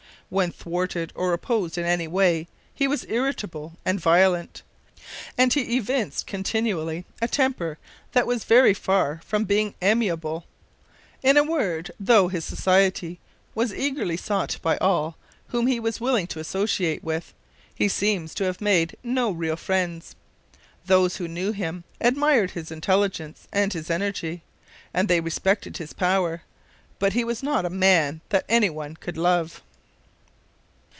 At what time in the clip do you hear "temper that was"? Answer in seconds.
7.27-8.45